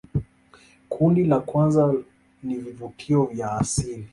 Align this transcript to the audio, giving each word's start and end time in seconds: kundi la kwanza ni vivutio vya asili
kundi 0.89 1.23
la 1.25 1.39
kwanza 1.39 1.93
ni 2.43 2.55
vivutio 2.55 3.25
vya 3.25 3.51
asili 3.51 4.09